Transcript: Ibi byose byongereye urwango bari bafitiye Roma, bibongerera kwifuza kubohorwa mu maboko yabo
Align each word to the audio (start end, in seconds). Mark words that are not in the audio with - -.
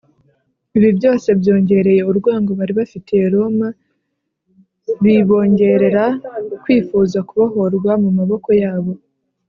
Ibi 0.77 0.89
byose 0.97 1.27
byongereye 1.39 2.01
urwango 2.11 2.51
bari 2.59 2.73
bafitiye 2.79 3.23
Roma, 3.33 3.67
bibongerera 5.03 6.05
kwifuza 6.63 7.17
kubohorwa 7.27 7.91
mu 8.03 8.09
maboko 8.19 8.49
yabo 8.63 8.91